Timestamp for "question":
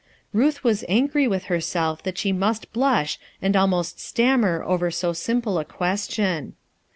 5.65-6.55